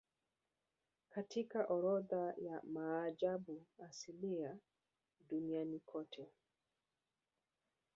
Katika 1.09 1.65
orodha 1.67 2.33
ya 2.37 2.61
maajabu 2.63 3.65
asilia 3.87 4.57
duniani 5.29 5.79
kote 5.79 6.27